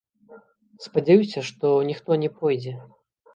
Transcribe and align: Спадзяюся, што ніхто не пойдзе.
Спадзяюся, 0.85 1.43
што 1.49 1.75
ніхто 1.91 2.19
не 2.23 2.31
пойдзе. 2.41 2.75